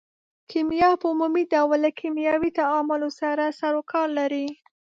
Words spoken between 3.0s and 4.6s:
سره سرو کار لري.